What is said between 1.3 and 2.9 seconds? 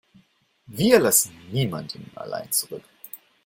niemanden allein zurück.